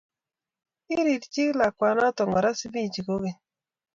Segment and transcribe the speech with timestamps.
[0.85, 3.37] Kirikchi lakwanoto Kora Sifichi kokeny